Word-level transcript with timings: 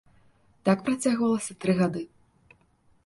Так 0.69 0.79
працягвалася 0.87 1.53
тры 1.65 1.73
гады. 1.83 2.03